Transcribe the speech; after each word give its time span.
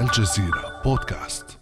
الجزيرة 0.00 0.82
بودكاست 0.84 1.58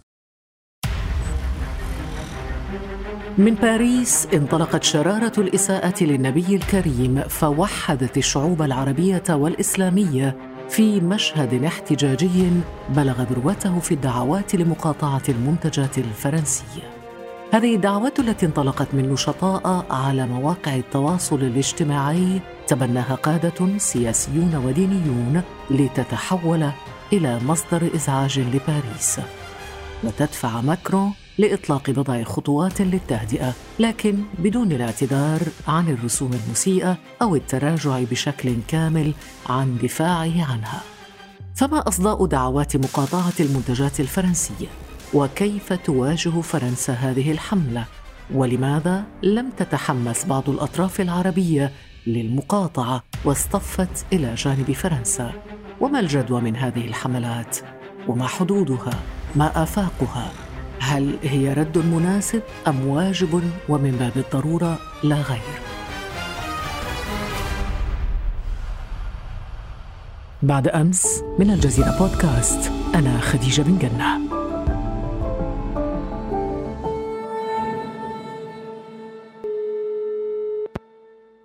من 3.37 3.55
باريس 3.55 4.27
انطلقت 4.33 4.83
شرارة 4.83 5.31
الإساءة 5.37 6.03
للنبي 6.03 6.55
الكريم 6.55 7.21
فوحدت 7.21 8.17
الشعوب 8.17 8.61
العربية 8.61 9.23
والإسلامية 9.29 10.37
في 10.69 11.01
مشهد 11.01 11.63
احتجاجي 11.63 12.51
بلغ 12.89 13.21
ذروته 13.21 13.79
في 13.79 13.93
الدعوات 13.93 14.55
لمقاطعة 14.55 15.23
المنتجات 15.29 15.97
الفرنسية. 15.97 16.83
هذه 17.53 17.75
الدعوات 17.75 18.19
التي 18.19 18.45
انطلقت 18.45 18.87
من 18.93 19.09
نشطاء 19.09 19.85
على 19.89 20.27
مواقع 20.27 20.75
التواصل 20.75 21.39
الاجتماعي 21.41 22.41
تبناها 22.67 23.15
قادة 23.15 23.77
سياسيون 23.77 24.55
ودينيون 24.55 25.41
لتتحول 25.69 26.71
إلى 27.13 27.39
مصدر 27.39 27.89
إزعاج 27.95 28.39
لباريس 28.39 29.19
وتدفع 30.03 30.61
ماكرون 30.61 31.13
لإطلاق 31.37 31.89
بضع 31.89 32.23
خطوات 32.23 32.81
للتهدئة 32.81 33.53
لكن 33.79 34.23
بدون 34.39 34.71
الاعتذار 34.71 35.39
عن 35.67 35.89
الرسوم 35.89 36.31
المسيئة 36.33 36.97
أو 37.21 37.35
التراجع 37.35 38.03
بشكل 38.11 38.55
كامل 38.67 39.13
عن 39.49 39.77
دفاعه 39.83 40.51
عنها 40.51 40.81
فما 41.55 41.87
أصداء 41.87 42.25
دعوات 42.25 42.77
مقاطعة 42.77 43.33
المنتجات 43.39 43.99
الفرنسية؟ 43.99 44.67
وكيف 45.13 45.73
تواجه 45.73 46.41
فرنسا 46.41 46.93
هذه 46.93 47.31
الحملة؟ 47.31 47.85
ولماذا 48.33 49.03
لم 49.23 49.49
تتحمس 49.49 50.25
بعض 50.25 50.49
الأطراف 50.49 51.01
العربية 51.01 51.71
للمقاطعة 52.07 53.03
واصطفت 53.25 54.05
إلى 54.13 54.35
جانب 54.35 54.71
فرنسا؟ 54.71 55.31
وما 55.81 55.99
الجدوى 55.99 56.41
من 56.41 56.55
هذه 56.55 56.87
الحملات؟ 56.87 57.57
وما 58.07 58.27
حدودها؟ 58.27 58.93
ما 59.35 59.63
آفاقها؟ 59.63 60.31
هل 60.79 61.17
هي 61.23 61.53
رد 61.53 61.77
مناسب 61.77 62.41
أم 62.67 62.87
واجب 62.87 63.43
ومن 63.69 63.91
باب 63.91 64.17
الضرورة 64.17 64.79
لا 65.03 65.15
غير 65.15 65.61
بعد 70.43 70.67
أمس 70.67 71.23
من 71.39 71.51
الجزيرة 71.51 71.97
بودكاست 71.99 72.71
أنا 72.95 73.19
خديجة 73.19 73.61
بن 73.61 73.77
جنة 73.77 74.19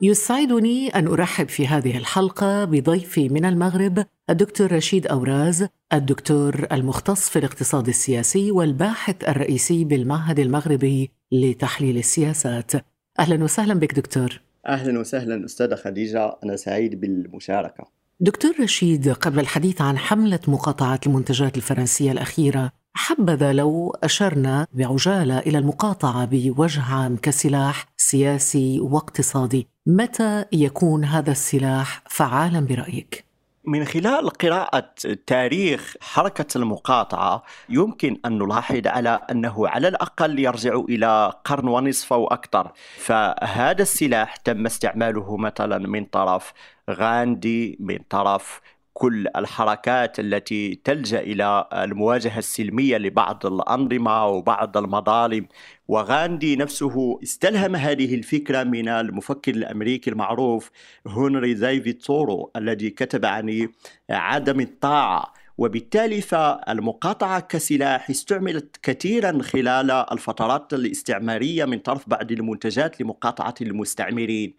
يسعدني 0.03 0.89
أن 0.89 1.07
أرحب 1.07 1.49
في 1.49 1.67
هذه 1.67 1.99
الحلقة 1.99 2.65
بضيفي 2.65 3.29
من 3.29 3.45
المغرب 3.45 4.05
الدكتور 4.31 4.73
رشيد 4.73 5.07
أوراز 5.07 5.67
الدكتور 5.93 6.67
المختص 6.73 7.29
في 7.29 7.39
الاقتصاد 7.39 7.89
السياسي 7.89 8.51
والباحث 8.51 9.29
الرئيسي 9.29 9.85
بالمعهد 9.85 10.39
المغربي 10.39 11.11
لتحليل 11.33 11.97
السياسات. 11.97 12.73
أهلا 13.19 13.45
وسهلا 13.45 13.75
بك 13.75 13.95
دكتور. 13.95 14.41
أهلا 14.67 15.01
وسهلا 15.01 15.45
أستاذة 15.45 15.75
خديجة 15.75 16.37
أنا 16.45 16.57
سعيد 16.57 17.01
بالمشاركة. 17.01 17.85
دكتور 18.21 18.53
رشيد 18.61 19.09
قبل 19.09 19.39
الحديث 19.41 19.81
عن 19.81 19.99
حملة 19.99 20.41
مقاطعة 20.49 21.01
المنتجات 21.07 21.57
الفرنسية 21.57 22.13
الأخيرة 22.13 22.73
حبذا 22.95 23.53
لو 23.53 23.97
أشرنا 24.03 24.67
بعجالة 24.73 25.39
إلى 25.39 25.59
المقاطعة 25.59 26.25
بوجه 26.25 26.83
عام 26.83 27.17
كسلاح 27.17 27.87
سياسي 27.97 28.81
واقتصادي. 28.81 29.69
متى 29.87 30.45
يكون 30.53 31.05
هذا 31.05 31.33
السلاح 31.33 32.03
فعالا 32.09 32.61
برأيك؟ 32.61 33.30
من 33.65 33.85
خلال 33.85 34.31
قراءة 34.31 34.95
تاريخ 35.27 35.95
حركة 36.01 36.47
المقاطعة 36.57 37.43
يمكن 37.69 38.21
أن 38.27 38.39
نلاحظ 38.39 38.87
على 38.87 39.21
أنه 39.31 39.69
على 39.69 39.89
الأقل 39.89 40.39
يرجع 40.39 40.75
إلى 40.75 41.33
قرن 41.45 41.69
ونصف 41.69 42.13
أو 42.13 42.27
أكثر. 42.27 42.73
فهذا 42.97 43.83
السلاح 43.83 44.37
تم 44.37 44.67
استعماله 44.67 45.37
مثلا 45.37 45.79
من 45.79 46.05
طرف 46.05 46.53
غاندي 46.91 47.77
من 47.81 47.99
طرف 48.11 48.61
كل 48.93 49.27
الحركات 49.37 50.21
التي 50.21 50.81
تلجأ 50.85 51.21
إلى 51.21 51.69
المواجهة 51.73 52.39
السلمية 52.39 52.97
لبعض 52.99 53.47
الأنظمة 53.47 54.27
وبعض 54.27 54.77
المظالم. 54.77 55.47
وغاندي 55.89 56.57
نفسه 56.57 57.21
استلهم 57.23 57.77
هذه 57.77 58.15
الفكرة 58.15 58.63
من 58.63 58.89
المفكر 58.89 59.55
الأمريكي 59.55 60.11
المعروف 60.11 60.71
هنري 61.07 61.55
ديفيد 61.55 62.03
ثورو 62.03 62.51
الذي 62.57 62.91
كتب 62.91 63.25
عن 63.25 63.69
عدم 64.11 64.61
الطاعة. 64.61 65.33
وبالتالي 65.59 66.21
فالمقاطعة 66.21 67.41
كسلاح 67.41 68.11
استعملت 68.11 68.77
كثيرا 68.83 69.43
خلال 69.43 69.91
الفترات 69.91 70.75
الاستعمارية 70.75 71.65
من 71.65 71.79
طرف 71.79 72.09
بعض 72.09 72.33
المنتجات 72.33 73.01
لمقاطعة 73.01 73.55
المستعمرين. 73.61 74.55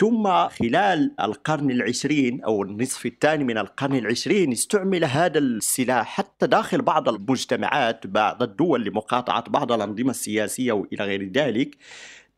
ثم 0.00 0.48
خلال 0.48 1.14
القرن 1.20 1.70
العشرين 1.70 2.44
أو 2.44 2.62
النصف 2.62 3.06
الثاني 3.06 3.44
من 3.44 3.58
القرن 3.58 3.94
العشرين 3.96 4.52
استعمل 4.52 5.04
هذا 5.04 5.38
السلاح 5.38 6.16
حتى 6.16 6.46
داخل 6.46 6.82
بعض 6.82 7.08
المجتمعات 7.08 8.06
بعض 8.06 8.42
الدول 8.42 8.84
لمقاطعة 8.84 9.44
بعض 9.50 9.72
الأنظمة 9.72 10.10
السياسية 10.10 10.72
وإلى 10.72 11.04
غير 11.04 11.30
ذلك. 11.32 11.76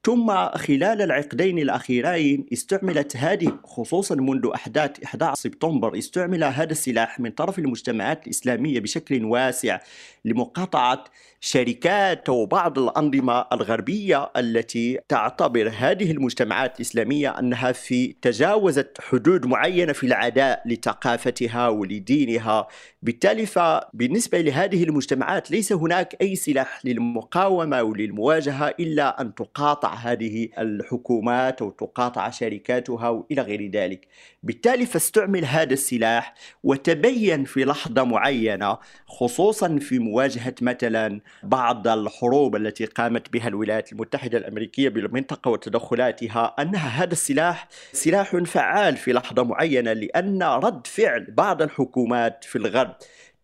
ثم 0.07 0.49
خلال 0.49 1.03
العقدين 1.03 1.59
الأخيرين 1.59 2.47
استعملت 2.53 3.17
هذه 3.17 3.59
خصوصا 3.65 4.15
منذ 4.15 4.51
أحداث 4.55 5.05
11 5.05 5.35
سبتمبر 5.43 5.99
استعمل 5.99 6.45
هذا 6.45 6.73
السلاح 6.73 7.21
من 7.21 7.31
طرف 7.31 7.59
المجتمعات 7.59 8.25
الإسلامية 8.25 8.81
بشكل 8.81 9.25
واسع 9.25 9.79
لمقاطعة 10.25 11.05
شركات 11.41 12.29
وبعض 12.29 12.79
الأنظمة 12.79 13.47
الغربية 13.53 14.31
التي 14.37 14.99
تعتبر 15.09 15.73
هذه 15.77 16.11
المجتمعات 16.11 16.77
الإسلامية 16.77 17.39
أنها 17.39 17.73
في 17.73 18.15
تجاوزت 18.23 18.99
حدود 19.01 19.47
معينة 19.47 19.93
في 19.93 20.07
العداء 20.07 20.63
لثقافتها 20.67 21.69
ولدينها. 21.69 22.69
بالتالي 23.03 23.47
فبالنسبة 23.47 24.41
لهذه 24.41 24.85
المجتمعات 24.85 25.51
ليس 25.51 25.73
هناك 25.73 26.17
أي 26.21 26.37
سلاح 26.37 26.81
للمقاومة 26.85 27.83
وللمواجهة 27.83 28.75
إلا 28.81 29.21
أن 29.21 29.35
تقاطع 29.35 29.96
هذه 29.97 30.49
الحكومات 30.59 31.63
أو 31.63 31.71
تقاطع 31.71 32.31
شركاتها 32.31 33.09
وإلى 33.09 33.43
غير 33.43 33.71
ذلك. 33.71 34.09
بالتالي 34.43 34.87
فاستعمل 34.87 35.45
هذا 35.45 35.73
السلاح 35.73 36.35
وتبين 36.65 37.45
في 37.45 37.65
لحظة 37.65 38.05
معينة 38.05 38.79
خصوصا 39.07 39.79
في 39.79 39.99
مواجهة 39.99 40.55
مثلا 40.61 41.21
بعض 41.43 41.89
الحروب 41.89 42.57
التي 42.57 42.85
قامت 42.85 43.33
بها 43.33 43.49
الولايات 43.49 43.93
المتحدة 43.93 44.39
الأمريكية 44.39 44.89
بالمنطقة 44.89 45.51
وتدخلاتها 45.51 46.55
أنها 46.59 46.89
هذا 46.89 47.13
السلاح 47.13 47.69
سلاح 47.93 48.37
فعال 48.37 48.97
في 48.97 49.13
لحظة 49.13 49.43
معينة 49.43 49.93
لأن 49.93 50.43
رد 50.43 50.87
فعل 50.87 51.27
بعض 51.31 51.63
الحكومات 51.63 52.45
في 52.45 52.57
الغرب 52.57 52.97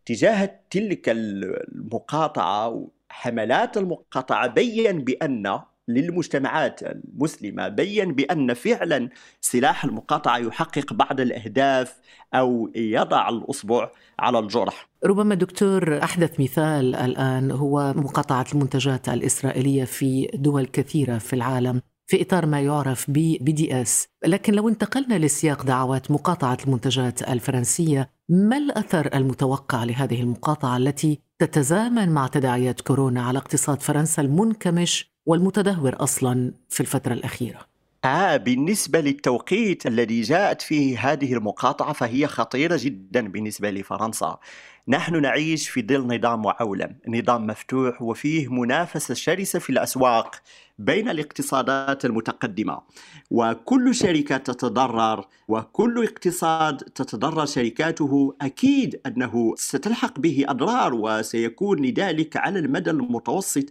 تجاه 0.07 0.61
تلك 0.71 1.09
المقاطعة 1.09 2.89
حملات 3.09 3.77
المقاطعة 3.77 4.47
بين 4.47 5.05
بأن 5.05 5.61
للمجتمعات 5.89 6.83
المسلمة 6.83 7.69
بين 7.69 8.15
بأن 8.15 8.55
فعلا 8.55 9.09
سلاح 9.41 9.85
المقاطعة 9.85 10.39
يحقق 10.39 10.93
بعض 10.93 11.21
الأهداف 11.21 11.97
أو 12.35 12.71
يضع 12.77 13.29
الأصبع 13.29 13.91
على 14.19 14.39
الجرح. 14.39 14.89
ربما 15.05 15.35
دكتور 15.35 16.03
أحدث 16.03 16.41
مثال 16.41 16.95
الآن 16.95 17.51
هو 17.51 17.93
مقاطعة 17.97 18.47
المنتجات 18.55 19.09
الإسرائيلية 19.09 19.85
في 19.85 20.31
دول 20.35 20.67
كثيرة 20.67 21.19
في 21.19 21.33
العالم 21.33 21.81
في 22.07 22.23
إطار 22.23 22.47
ما 22.47 22.61
يعرف 22.61 23.11
ب 23.11 23.13
دي 23.41 23.83
اس 23.83 24.09
لكن 24.27 24.53
لو 24.53 24.69
انتقلنا 24.69 25.19
لسياق 25.19 25.63
دعوات 25.65 26.11
مقاطعة 26.11 26.59
المنتجات 26.67 27.23
الفرنسية 27.23 28.11
ما 28.29 28.59
الأثر 28.59 29.11
المتوقع 29.15 29.85
لهذه 29.85 30.21
المقاطعة 30.21 30.77
التي 30.77 31.19
تتزامن 31.39 32.09
مع 32.09 32.27
تداعيات 32.27 32.81
كورونا 32.81 33.23
على 33.23 33.39
اقتصاد 33.39 33.81
فرنسا 33.81 34.23
المنكمش 34.23 35.12
والمتدهور 35.27 35.97
أصلا 35.99 36.53
في 36.69 36.81
الفترة 36.81 37.13
الأخيرة. 37.13 37.61
آه 38.05 38.37
بالنسبة 38.37 39.01
للتوقيت 39.01 39.87
الذي 39.87 40.21
جاءت 40.21 40.63
فيه 40.63 41.13
هذه 41.13 41.33
المقاطعة 41.35 41.93
فهي 41.93 42.27
خطيرة 42.27 42.79
جدا 42.81 43.29
بالنسبة 43.29 43.71
لفرنسا. 43.71 44.39
نحن 44.89 45.23
نعيش 45.23 45.69
في 45.69 45.83
ظل 45.83 46.17
نظام 46.17 46.43
معولم 46.43 46.97
نظام 47.09 47.47
مفتوح 47.47 48.03
وفيه 48.03 48.53
منافسة 48.53 49.15
شرسة 49.15 49.59
في 49.59 49.71
الأسواق 49.71 50.37
بين 50.79 51.09
الاقتصادات 51.09 52.05
المتقدمة. 52.05 52.79
وكل 53.31 53.95
شركة 53.95 54.37
تتضرر 54.37 55.27
وكل 55.53 56.05
اقتصاد 56.05 56.77
تتضرر 56.77 57.47
شركاته 57.47 58.35
أكيد 58.41 59.01
أنه 59.07 59.55
ستلحق 59.57 60.19
به 60.19 60.45
أضرار 60.49 60.95
وسيكون 60.95 61.87
لذلك 61.87 62.37
على 62.37 62.59
المدى 62.59 62.91
المتوسط 62.91 63.65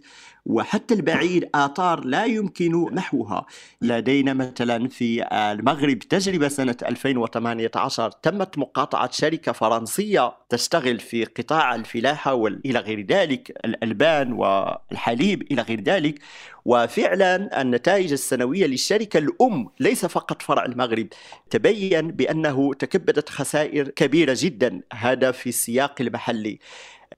وحتى 0.46 0.94
البعيد 0.94 1.48
آثار 1.54 2.04
لا 2.04 2.24
يمكن 2.24 2.72
محوها. 2.72 3.46
لدينا 3.82 4.32
مثلا 4.32 4.88
في 4.88 5.26
المغرب 5.32 5.98
تجربة 5.98 6.48
سنة 6.48 6.76
2018 6.82 8.10
تمت 8.10 8.58
مقاطعة 8.58 9.10
شركة 9.10 9.52
فرنسية 9.52 10.32
تشتغل 10.48 10.98
في 10.98 11.24
قطاع 11.24 11.74
الفلاحة 11.74 12.34
وإلى 12.34 12.78
غير 12.78 13.06
ذلك 13.06 13.50
الألبان 13.64 14.32
والحليب 14.32 15.42
إلى 15.42 15.62
غير 15.62 15.80
ذلك. 15.80 16.18
وفعلا 16.64 17.60
النتائج 17.60 18.12
السنوية 18.12 18.66
للشركة 18.66 19.18
الأم 19.18 19.68
ليس 19.80 20.06
فقط 20.06 20.42
فرع 20.42 20.64
المغرب 20.64 21.06
تبين 21.50 21.71
بأنه 22.02 22.74
تكبدت 22.74 23.28
خسائر 23.28 23.88
كبيرة 23.88 24.36
جدا 24.38 24.80
هذا 24.92 25.30
في 25.30 25.48
السياق 25.48 26.00
المحلي. 26.00 26.58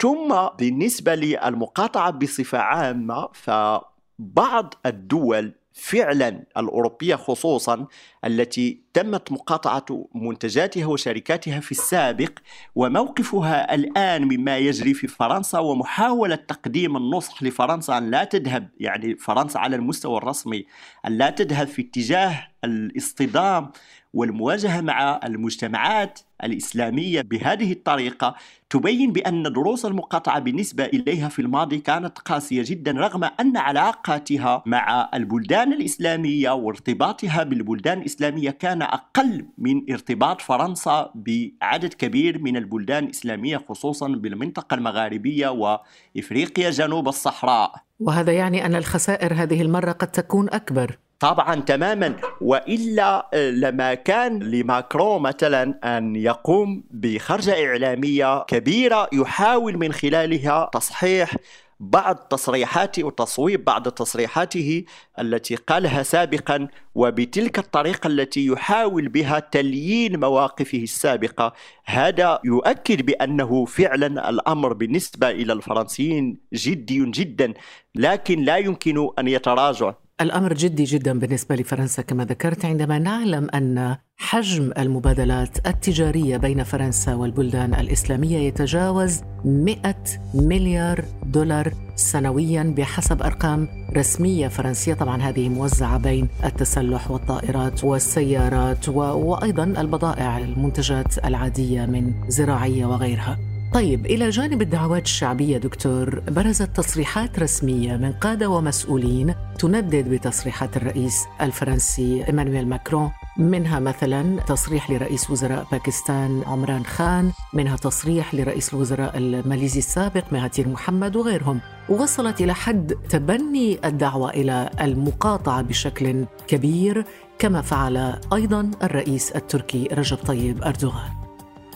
ثم 0.00 0.34
بالنسبة 0.58 1.14
للمقاطعة 1.14 2.10
بصفة 2.10 2.58
عامة 2.58 3.28
فبعض 3.32 4.74
الدول 4.86 5.52
فعلا 5.74 6.44
الأوروبية 6.56 7.14
خصوصا 7.14 7.86
التي 8.24 8.80
تمت 8.94 9.32
مقاطعة 9.32 10.08
منتجاتها 10.14 10.86
وشركاتها 10.86 11.60
في 11.60 11.72
السابق 11.72 12.38
وموقفها 12.74 13.74
الآن 13.74 14.22
مما 14.22 14.58
يجري 14.58 14.94
في 14.94 15.06
فرنسا 15.06 15.58
ومحاولة 15.58 16.34
تقديم 16.34 16.96
النصح 16.96 17.42
لفرنسا 17.42 17.98
أن 17.98 18.10
لا 18.10 18.24
تذهب 18.24 18.68
يعني 18.80 19.16
فرنسا 19.16 19.58
على 19.58 19.76
المستوى 19.76 20.18
الرسمي 20.18 20.66
أن 21.06 21.18
لا 21.18 21.30
تذهب 21.30 21.66
في 21.66 21.82
اتجاه 21.82 22.48
الاصطدام 22.64 23.70
والمواجهة 24.14 24.80
مع 24.80 25.20
المجتمعات 25.24 26.20
الإسلامية 26.44 27.20
بهذه 27.20 27.72
الطريقة 27.72 28.34
تبين 28.70 29.12
بأن 29.12 29.42
دروس 29.42 29.84
المقاطعة 29.84 30.38
بالنسبة 30.38 30.84
إليها 30.84 31.28
في 31.28 31.42
الماضي 31.42 31.78
كانت 31.78 32.18
قاسية 32.18 32.62
جدا 32.66 32.92
رغم 32.92 33.24
أن 33.24 33.56
علاقاتها 33.56 34.62
مع 34.66 35.10
البلدان 35.14 35.72
الإسلامية 35.72 36.50
وارتباطها 36.50 37.42
بالبلدان 37.42 37.98
الإسلامية 37.98 38.50
كان 38.50 38.82
أقل 38.82 39.46
من 39.58 39.82
ارتباط 39.90 40.40
فرنسا 40.40 41.10
بعدد 41.14 41.94
كبير 41.94 42.38
من 42.38 42.56
البلدان 42.56 43.04
الإسلامية 43.04 43.56
خصوصا 43.56 44.08
بالمنطقة 44.08 44.74
المغاربية 44.74 45.48
وإفريقيا 45.48 46.70
جنوب 46.70 47.08
الصحراء. 47.08 47.74
وهذا 48.00 48.32
يعني 48.32 48.66
أن 48.66 48.74
الخسائر 48.74 49.34
هذه 49.34 49.62
المرة 49.62 49.92
قد 49.92 50.10
تكون 50.10 50.48
أكبر. 50.50 50.98
طبعا 51.24 51.54
تماما. 51.54 52.16
وإلا 52.40 53.28
آه، 53.34 53.50
لما 53.50 53.94
كان 53.94 54.42
لماكرون 54.42 55.22
مثلا 55.22 55.78
أن 55.98 56.16
يقوم 56.16 56.84
بخرجة 56.90 57.66
إعلامية 57.66 58.42
كبيرة 58.42 59.08
يحاول 59.12 59.78
من 59.78 59.92
خلالها 59.92 60.70
تصحيح 60.72 61.36
بعض 61.80 62.16
تصريحاته 62.16 63.04
وتصويب 63.04 63.64
بعض 63.64 63.88
تصريحاته 63.88 64.84
التي 65.18 65.54
قالها 65.54 66.02
سابقا 66.02 66.68
وبتلك 66.94 67.58
الطريقة 67.58 68.06
التي 68.06 68.46
يحاول 68.46 69.08
بها 69.08 69.38
تليين 69.38 70.20
مواقفه 70.20 70.78
السابقة. 70.78 71.52
هذا 71.84 72.40
يؤكد 72.44 73.06
بأنه 73.06 73.64
فعلا 73.64 74.28
الأمر 74.30 74.72
بالنسبة 74.72 75.30
إلى 75.30 75.52
الفرنسيين 75.52 76.38
جدي 76.54 77.10
جدا 77.10 77.54
لكن 77.94 78.42
لا 78.42 78.56
يمكن 78.56 79.08
أن 79.18 79.28
يتراجع. 79.28 79.92
الأمر 80.20 80.54
جدي 80.54 80.84
جدا 80.84 81.18
بالنسبة 81.18 81.56
لفرنسا 81.56 82.02
كما 82.02 82.24
ذكرت 82.24 82.64
عندما 82.64 82.98
نعلم 82.98 83.48
أن 83.54 83.96
حجم 84.16 84.70
المبادلات 84.78 85.66
التجارية 85.66 86.36
بين 86.36 86.62
فرنسا 86.62 87.14
والبلدان 87.14 87.74
الإسلامية 87.74 88.38
يتجاوز 88.38 89.20
100 89.44 89.94
مليار 90.34 91.04
دولار 91.26 91.72
سنويا 91.96 92.74
بحسب 92.76 93.22
أرقام 93.22 93.68
رسمية 93.96 94.48
فرنسية. 94.48 94.94
طبعا 94.94 95.22
هذه 95.22 95.48
موزعة 95.48 95.98
بين 95.98 96.28
التسلح 96.44 97.10
والطائرات 97.10 97.84
والسيارات 97.84 98.88
وأيضا 98.88 99.64
البضائع 99.64 100.38
المنتجات 100.38 101.24
العادية 101.24 101.86
من 101.86 102.12
زراعية 102.28 102.86
وغيرها. 102.86 103.53
طيب 103.74 104.06
إلى 104.06 104.30
جانب 104.30 104.62
الدعوات 104.62 105.02
الشعبية 105.02 105.58
دكتور 105.58 106.20
برزت 106.20 106.76
تصريحات 106.76 107.38
رسمية 107.38 107.96
من 107.96 108.12
قادة 108.12 108.48
ومسؤولين 108.48 109.34
تندد 109.58 110.08
بتصريحات 110.08 110.76
الرئيس 110.76 111.24
الفرنسي 111.40 112.24
إيمانويل 112.28 112.68
ماكرون 112.68 113.10
منها 113.38 113.80
مثلا 113.80 114.40
تصريح 114.40 114.90
لرئيس 114.90 115.30
وزراء 115.30 115.66
باكستان 115.72 116.42
عمران 116.46 116.84
خان 116.84 117.32
منها 117.54 117.76
تصريح 117.76 118.34
لرئيس 118.34 118.74
الوزراء 118.74 119.18
الماليزي 119.18 119.78
السابق 119.78 120.32
مهاتير 120.32 120.68
محمد 120.68 121.16
وغيرهم. 121.16 121.60
وصلت 121.88 122.40
إلى 122.40 122.54
حد 122.54 122.94
تبني 123.08 123.78
الدعوة 123.84 124.30
إلى 124.30 124.70
المقاطعة 124.80 125.62
بشكل 125.62 126.24
كبير 126.46 127.04
كما 127.38 127.62
فعل 127.62 128.20
أيضا 128.32 128.70
الرئيس 128.82 129.32
التركي 129.32 129.88
رجب 129.92 130.16
طيب 130.16 130.64
أردوغان. 130.64 131.10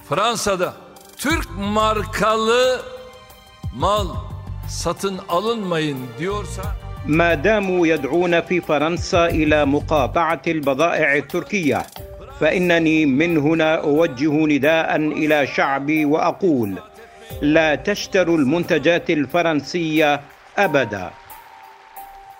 فرنسا 0.04 0.87
Türk 1.18 1.48
markalı 1.58 2.82
mal 3.74 4.06
satın 4.68 5.18
alınmayın 5.28 5.98
diyorsa 6.18 6.62
ما 7.18 7.30
داموا 7.46 7.86
يدعون 7.86 8.34
في 8.48 8.56
فرنسا 8.68 9.24
إلى 9.26 9.58
مقاطعه 9.74 10.42
البضائع 10.54 11.08
التركيه 11.22 11.80
فانني 12.40 13.06
من 13.20 13.32
هنا 13.46 13.70
اوجه 13.74 14.34
نداء 14.52 14.96
إلى 14.96 15.46
شعبي 15.46 16.04
واقول 16.04 16.70
لا 17.42 17.74
تشتروا 17.74 18.38
المنتجات 18.38 19.10
الفرنسية 19.10 20.20
أبدا. 20.58 21.10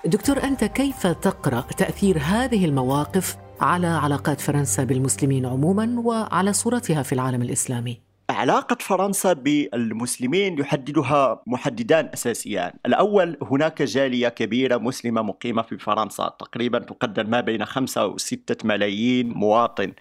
دكتور 0.04 0.42
أنت 0.44 0.64
كيف 0.64 1.06
تقرأ 1.06 1.64
تأثير 1.76 2.18
هذه 2.18 2.64
المواقف 2.64 3.36
على 3.60 3.86
علاقات 3.86 4.40
فرنسا 4.40 4.84
بالمسلمين 4.84 5.46
عموما 5.46 5.86
وعلى 6.04 6.52
صورتها 6.52 7.02
في 7.02 7.12
العالم 7.12 7.42
الإسلامي؟ 7.42 8.07
علاقة 8.30 8.76
فرنسا 8.80 9.32
بالمسلمين 9.32 10.58
يحددها 10.58 11.42
محددان 11.46 12.10
أساسيان. 12.14 12.72
الأول 12.86 13.36
هناك 13.42 13.82
جالية 13.82 14.28
كبيرة 14.28 14.76
مسلمة 14.76 15.22
مقيمة 15.22 15.62
في 15.62 15.78
فرنسا 15.78 16.28
تقريبا 16.38 16.78
تقدر 16.78 17.26
ما 17.26 17.40
بين 17.40 17.64
خمسة 17.64 18.06
وستة 18.06 18.68
ملايين 18.68 19.28
مواطن. 19.28 19.92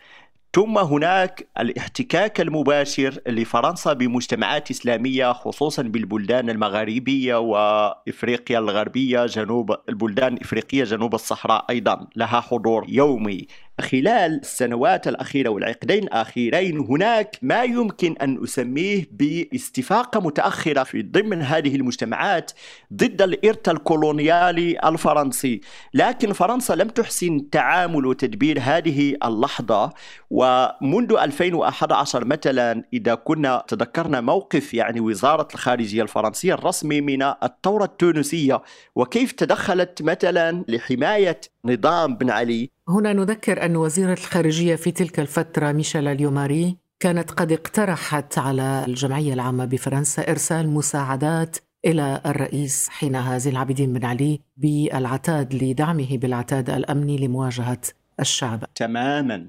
ثم 0.55 0.77
هناك 0.77 1.47
الاحتكاك 1.59 2.41
المباشر 2.41 3.19
لفرنسا 3.27 3.93
بمجتمعات 3.93 4.71
إسلامية 4.71 5.33
خصوصا 5.33 5.81
بالبلدان 5.81 6.49
المغاربية 6.49 7.35
وإفريقيا 7.35 8.59
الغربية 8.59 9.25
جنوب 9.25 9.75
البلدان 9.89 10.33
الافريقيه 10.33 10.83
جنوب 10.83 11.15
الصحراء 11.15 11.65
أيضا 11.69 12.07
لها 12.15 12.39
حضور 12.41 12.85
يومي. 12.89 13.47
خلال 13.81 14.39
السنوات 14.41 15.07
الأخيرة 15.07 15.49
والعقدين 15.49 16.03
الأخيرين 16.03 16.79
هناك 16.79 17.37
ما 17.41 17.63
يمكن 17.63 18.15
أن 18.21 18.43
أسميه 18.43 19.07
باستفاقة 19.11 20.19
متأخرة 20.19 20.83
في 20.83 21.01
ضمن 21.01 21.41
هذه 21.41 21.75
المجتمعات 21.75 22.51
ضد 22.93 23.21
الإرث 23.21 23.69
الكولونيالي 23.69 24.79
الفرنسي. 24.79 25.61
لكن 25.93 26.33
فرنسا 26.33 26.73
لم 26.73 26.87
تحسن 26.87 27.49
تعامل 27.49 28.05
وتدبير 28.05 28.59
هذه 28.61 29.15
اللحظة 29.25 29.93
ومنذ 30.29 31.13
2011 31.13 32.25
مثلا 32.25 32.83
إذا 32.93 33.15
كنا 33.15 33.63
تذكرنا 33.67 34.21
موقف 34.21 34.73
يعني 34.73 34.99
وزارة 34.99 35.47
الخارجية 35.53 36.03
الفرنسية 36.03 36.53
الرسمي 36.53 37.01
من 37.01 37.23
الثورة 37.23 37.83
التونسية 37.83 38.61
وكيف 38.95 39.31
تدخلت 39.31 40.01
مثلا 40.01 40.65
لحماية 40.67 41.41
نظام 41.71 42.15
بن 42.15 42.29
علي. 42.29 42.69
هنا 42.89 43.13
نذكر 43.13 43.65
أن 43.65 43.75
وزيرة 43.75 44.13
الخارجية 44.13 44.75
في 44.75 44.91
تلك 44.91 45.19
الفترة 45.19 45.71
ميشيل 45.71 46.07
اليوماري 46.07 46.77
كانت 46.99 47.31
قد 47.31 47.51
اقترحت 47.51 48.37
على 48.37 48.83
الجمعية 48.87 49.33
العامة 49.33 49.65
بفرنسا 49.65 50.31
إرسال 50.31 50.69
مساعدات 50.69 51.57
إلى 51.85 52.21
الرئيس 52.25 52.89
حينها 52.89 53.37
زين 53.37 53.53
العابدين 53.53 53.93
بن 53.93 54.05
علي 54.05 54.39
بالعتاد 54.57 55.63
لدعمه 55.63 56.17
بالعتاد 56.17 56.69
الأمني 56.69 57.17
لمواجهة 57.17 57.81
الشعب. 58.19 58.63
تماما. 58.75 59.47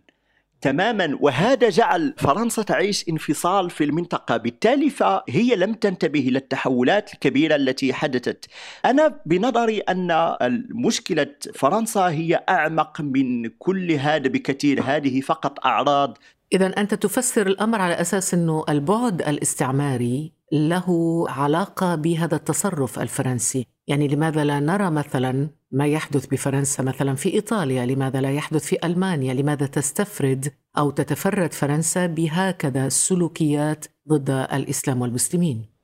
تماما. 0.61 1.19
وهذا 1.21 1.69
جعل 1.69 2.15
فرنسا 2.19 2.63
تعيش 2.63 3.09
انفصال 3.09 3.71
في 3.71 3.85
المنطقة. 3.85 4.37
بالتالي 4.37 4.91
فهي 4.91 5.57
لم 5.57 5.73
تنتبه 5.73 6.21
إلى 6.21 6.39
التحولات 6.39 7.15
الكبيرة 7.15 7.57
التي 7.57 7.93
حدثت. 7.93 8.47
أنا 8.85 9.21
بنظري 9.27 9.79
أن 9.79 10.37
مشكله 10.71 11.35
فرنسا 11.55 12.09
اعمق 12.09 12.45
أعمق 12.49 13.01
من 13.01 13.49
كل 13.59 13.93
هذا 13.93 14.29
بكثير. 14.29 14.83
هذه 14.85 15.21
فقط 15.21 15.67
أعراض. 15.67 16.19
إذا 16.53 16.67
أنت 16.67 16.95
تفسر 16.95 17.47
الأمر 17.47 17.81
على 17.81 18.01
أساس 18.01 18.35
إنه 18.35 18.65
البعد 18.69 19.23
الاستعماري 19.23 20.33
له 20.53 21.25
علاقة 21.29 21.95
بهذا 21.95 22.37
التصرف 22.37 22.99
الفرنسي. 22.99 23.67
يعني 23.89 24.09
لماذا 24.09 24.45
لا 24.45 24.61
نرى 24.61 24.91
مثلا 24.91 25.49
ما 25.71 25.87
يحدث 25.87 26.27
بفرنسا 26.27 26.83
مثلا 26.83 27.15
في 27.15 27.35
إيطاليا؟ 27.35 27.87
لماذا 27.87 28.21
لا 28.21 28.31
يحدث 28.31 28.65
في 28.65 28.87
ألمانيا؟ 28.87 29.35
لماذا 29.35 29.67
تستفرد 29.67 30.53
أو 30.79 30.91
تتفرد 30.91 31.53
فرنسا 31.53 32.07
بهكذا 32.07 32.89
سلوكيات 32.89 33.87
ضد 34.09 34.31
الإسلام 34.31 35.01
والمسلمين؟ 35.01 35.78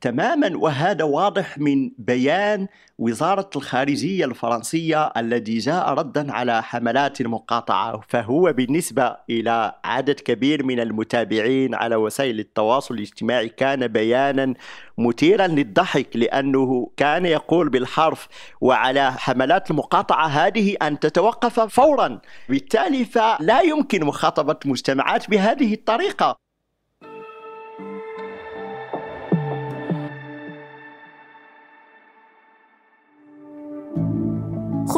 تماما 0.00 0.50
وهذا 0.56 1.04
واضح 1.04 1.58
من 1.58 1.90
بيان 1.98 2.66
وزارة 2.98 3.50
الخارجية 3.56 4.24
الفرنسية 4.24 5.12
الذي 5.16 5.58
جاء 5.58 5.94
ردا 5.94 6.32
على 6.32 6.62
حملات 6.62 7.20
المقاطعة. 7.20 8.00
فهو 8.08 8.52
بالنسبة 8.52 9.16
إلى 9.30 9.74
عدد 9.84 10.20
كبير 10.20 10.64
من 10.64 10.80
المتابعين 10.80 11.74
على 11.74 11.96
وسائل 11.96 12.38
التواصل 12.38 12.94
الاجتماعي 12.94 13.48
كان 13.48 13.86
بيانا 13.86 14.54
مثيرا 14.98 15.46
للضحك 15.46 16.16
لأنه 16.16 16.90
كان 16.96 17.26
يقول 17.26 17.68
بالحرف 17.68 18.28
وعلى 18.60 19.12
حملات 19.12 19.70
المقاطعة 19.70 20.26
هذه 20.26 20.76
أن 20.82 20.98
تتوقف 20.98 21.60
فورا 21.60 22.20
بالتالي 22.48 23.04
فلا 23.04 23.60
يمكن 23.60 24.04
مخاطبة 24.04 24.56
مجتمعات 24.64 25.30
بهذه 25.30 25.74
الطريقة. 25.74 26.47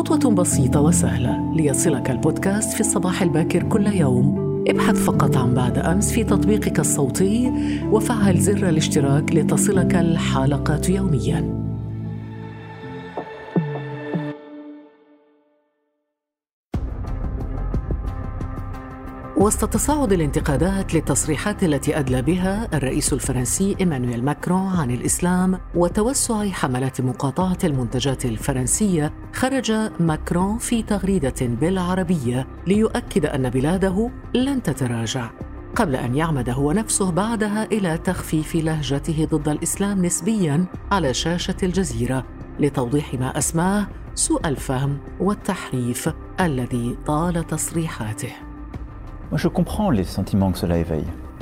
خطوة 0.01 0.35
بسيطة 0.35 0.81
وسهلة 0.81 1.55
ليصلك 1.55 2.11
البودكاست 2.11 2.73
في 2.73 2.81
الصباح 2.81 3.23
الباكر 3.23 3.63
كل 3.63 3.87
يوم. 3.87 4.51
ابحث 4.69 4.97
فقط 4.97 5.37
عن 5.37 5.55
بعد 5.55 5.79
أمس 5.79 6.13
في 6.13 6.25
تطبيقك 6.25 6.81
الصوتي 6.81 7.53
وفعل 7.91 8.39
زر 8.39 8.69
الاشتراك 8.69 9.35
لتصلك 9.35 9.95
الحلقات 9.95 10.89
يومياً. 10.89 11.70
وسط 19.41 19.65
تصاعد 19.65 20.13
الانتقادات 20.13 20.95
للتصريحات 20.95 21.65
التي 21.65 21.99
أدلى 21.99 22.23
بها 22.23 22.69
الرئيس 22.75 23.13
الفرنسي 23.13 23.77
إيمانويل 23.81 24.25
ماكرون 24.25 24.67
عن 24.67 24.91
الإسلام 24.91 25.61
وتوسع 25.75 26.49
حملات 26.49 27.01
مقاطعة 27.01 27.59
المنتجات 27.65 28.25
الفرنسية 28.25 29.13
خرج 29.33 29.73
ماكرون 30.01 30.59
في 30.59 30.83
تغريدة 30.83 31.35
بالعربية 31.41 32.47
ليؤكد 32.67 33.27
أن 33.27 33.51
بلاده 33.51 34.11
لن 34.35 34.63
تتراجع. 34.63 35.31
قبل 35.77 35.97
أن 35.97 36.15
يعمد 36.15 36.51
هو 36.51 36.73
نفسه 36.73 37.11
بعدها 37.11 37.65
إلى 37.65 37.99
تخفيف 37.99 38.55
لهجته 38.55 39.29
ضد 39.31 39.49
الإسلام 39.49 40.05
نسبيا 40.05 40.65
على 40.93 41.15
شاشة 41.15 41.57
الجزيرة 41.63 42.27
لتوضيح 42.59 43.15
ما 43.15 43.39
أسماه 43.39 43.87
سوء 44.15 44.49
الفهم 44.49 44.99
والتحريف 45.21 46.09
الذي 46.41 46.99
طال 47.07 47.47
تصريحاته. 47.47 48.50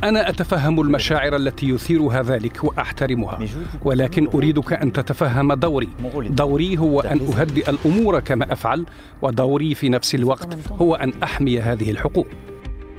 أنا 0.04 0.28
أتفهم 0.28 0.80
المشاعر 0.80 1.36
التي 1.36 1.68
يثيرها 1.68 2.22
ذلك 2.22 2.64
وأحترمها. 2.64 3.38
ولكن 3.84 4.28
أريدك 4.34 4.72
أن 4.72 4.92
تتفهم 4.92 5.52
دوري. 5.52 5.88
دوري 6.28 6.78
هو 6.78 7.00
أن 7.00 7.20
أهدئ 7.20 7.70
الأمور 7.70 8.20
كما 8.20 8.52
أفعل 8.52 8.86
ودوري 9.22 9.74
في 9.74 9.88
نفس 9.88 10.14
الوقت 10.14 10.58
هو 10.80 10.94
أن 10.94 11.12
أحمي 11.22 11.60
هذه 11.60 11.90
الحقوق. 11.90 12.26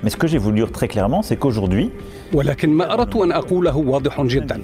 Mais 0.03 0.09
ce 0.09 0.17
que 0.17 0.27
j'ai 0.27 0.37
voulu 0.37 0.55
dire 0.61 0.71
très 0.71 0.87
clairement, 0.87 1.21
c'est 1.21 1.35
qu'aujourd'hui, 1.35 1.89
ولكن 2.33 2.69
ما 2.69 2.93
أردت 2.93 3.15
أن 3.15 3.31
أقوله 3.31 3.77
واضح 3.77 4.21
جدا 4.21 4.61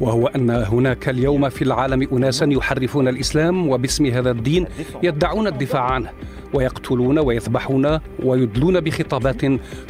وهو 0.00 0.26
أن 0.26 0.50
هناك 0.50 1.08
اليوم 1.08 1.48
في 1.48 1.62
العالم 1.62 2.08
أناسا 2.12 2.46
يحرفون 2.46 3.08
الإسلام 3.08 3.68
وباسم 3.68 4.06
هذا 4.06 4.30
الدين 4.30 4.66
يدعون 5.02 5.46
الدفاع 5.46 5.82
عنه 5.82 6.10
ويقتلون 6.54 7.18
ويذبحون 7.18 7.98
ويدلون 8.22 8.80
بخطابات 8.80 9.44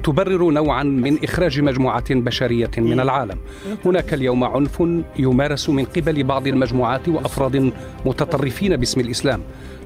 تبرر 0.04 0.50
نوعا 0.50 0.82
من 0.82 1.24
إخراج 1.24 1.60
مجموعة 1.60 2.04
بشرية 2.10 2.70
من 2.78 3.00
العالم. 3.00 3.38
هناك 3.84 4.14
اليوم 4.14 4.44
عنف 4.44 4.82
يمارس 5.18 5.68
من 5.68 5.84
قبل 5.84 6.22
بعض 6.24 6.46
المجموعات 6.46 7.08
وأفراد 7.08 7.72
متطرفين 8.06 8.76
باسم 8.76 9.00
الإسلام. 9.00 9.40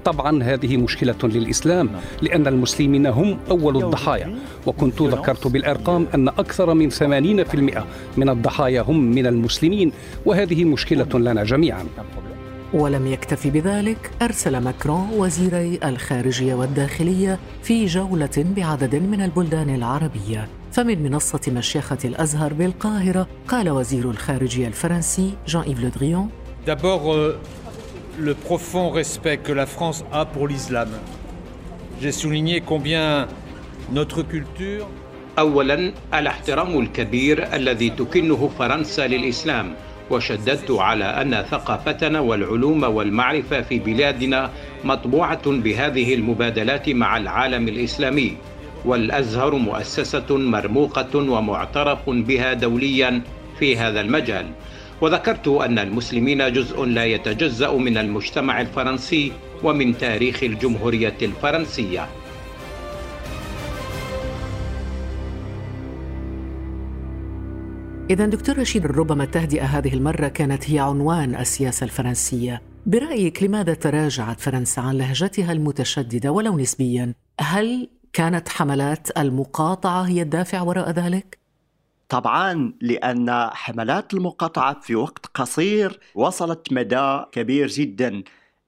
طبعا 0.04 0.42
هذه 0.42 0.76
مشكلة 0.76 1.14
للإسلام 1.22 1.90
لأن 2.22 2.46
المسلمين 2.46 3.06
هم 3.06 3.38
أول 3.50 3.84
الضحايا. 3.84 4.34
وكنت 4.66 5.02
ذكرت 5.02 5.46
بالأرقام 5.46 6.06
أن 6.14 6.28
أكثر 6.28 6.74
من 6.74 6.90
80% 6.90 7.84
من 8.16 8.28
الضحايا 8.28 8.82
هم 8.82 9.00
من 9.00 9.26
المسلمين 9.26 9.92
وهذه 10.26 10.64
مشكلة 10.64 11.18
لنا 11.18 11.44
جميعا. 11.44 11.86
ولم 12.74 13.06
يكتف 13.06 13.46
بذلك 13.46 14.10
أرسل 14.22 14.58
ماكرون 14.58 15.08
وزيري 15.16 15.78
الخارجية 15.84 16.54
والداخلية 16.54 17.38
في 17.62 17.86
جولة 17.86 18.44
بعدد 18.56 18.94
من 18.96 19.20
البلدان 19.20 19.74
العربية. 19.74 20.48
فمن 20.72 21.02
منصة 21.02 21.40
مشيخة 21.48 21.98
الأزهر 22.04 22.52
بالقاهرة 22.52 23.28
قال 23.48 23.70
وزير 23.70 24.10
الخارجية 24.10 24.66
الفرنسي 24.66 25.32
جان 25.46 25.62
إيف 25.62 25.80
لودريون 25.80 26.28
le 28.18 28.34
profond 28.34 28.90
respect 28.90 29.38
que 29.38 29.52
la 29.52 29.66
France 29.66 30.04
a 30.12 30.24
pour 30.24 30.48
l'islam. 30.48 30.88
J'ai 32.00 32.12
souligné 32.12 32.60
combien 32.60 33.28
notre 33.92 34.22
culture 34.22 34.86
اولا 35.38 35.92
الاحترام 36.14 36.80
الكبير 36.80 37.54
الذي 37.54 37.90
تكنه 37.90 38.50
فرنسا 38.58 39.06
للإسلام 39.06 39.74
وشددت 40.10 40.70
على 40.70 41.04
أن 41.04 41.42
ثقافتنا 41.50 42.20
والعلوم 42.20 42.82
والمعرفة 42.82 43.60
في 43.62 43.78
بلادنا 43.78 44.50
مطبوعة 44.84 45.50
بهذه 45.50 46.14
المبادلات 46.14 46.88
مع 46.88 47.16
العالم 47.16 47.68
الإسلامي 47.68 48.36
والأزهر 48.84 49.54
مؤسسة 49.54 50.36
مرموقة 50.36 51.16
ومعترف 51.18 52.10
بها 52.10 52.52
دوليا 52.52 53.22
في 53.58 53.76
هذا 53.76 54.00
المجال 54.00 54.46
وذكرت 55.02 55.48
أن 55.48 55.78
المسلمين 55.78 56.52
جزء 56.52 56.84
لا 56.84 57.04
يتجزأ 57.04 57.72
من 57.72 57.98
المجتمع 57.98 58.60
الفرنسي 58.60 59.32
ومن 59.62 59.98
تاريخ 59.98 60.42
الجمهورية 60.42 61.16
الفرنسية 61.22 62.08
إذا 68.10 68.26
دكتور 68.26 68.58
رشيد 68.58 68.86
ربما 68.86 69.24
التهدئة 69.24 69.64
هذه 69.64 69.94
المرة 69.94 70.28
كانت 70.28 70.70
هي 70.70 70.78
عنوان 70.78 71.34
السياسة 71.34 71.84
الفرنسية 71.84 72.62
برأيك 72.86 73.42
لماذا 73.42 73.74
تراجعت 73.74 74.40
فرنسا 74.40 74.80
عن 74.80 74.98
لهجتها 74.98 75.52
المتشددة 75.52 76.32
ولو 76.32 76.58
نسبيا؟ 76.58 77.14
هل 77.40 77.88
كانت 78.12 78.48
حملات 78.48 79.18
المقاطعة 79.18 80.02
هي 80.02 80.22
الدافع 80.22 80.62
وراء 80.62 80.90
ذلك؟ 80.90 81.41
طبعا 82.12 82.72
لأن 82.80 83.30
حملات 83.52 84.14
المقاطعة 84.14 84.80
في 84.80 84.94
وقت 84.94 85.26
قصير 85.34 86.00
وصلت 86.14 86.72
مدى 86.72 87.18
كبير 87.32 87.66
جدا 87.66 88.22